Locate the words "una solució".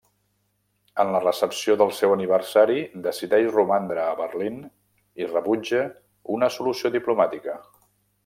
6.39-6.93